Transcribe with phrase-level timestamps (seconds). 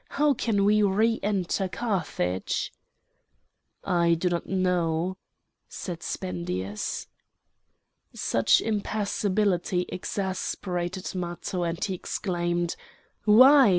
[0.09, 2.73] How can we re enter Carthage?"
[3.83, 5.17] "I do not know,"
[5.69, 7.05] said Spendius.
[8.11, 12.75] Such impassibility exasperated Matho and he exclaimed:
[13.25, 13.69] "Why!